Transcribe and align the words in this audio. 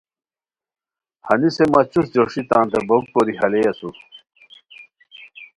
ہنیسے 1.27 1.63
مہ 1.71 1.81
چوست 1.91 2.09
جوشی 2.13 2.41
تانتے 2.49 2.79
بوک 2.87 3.03
کوری 3.13 3.33
ہالئے 3.39 3.63
اسور 3.69 3.95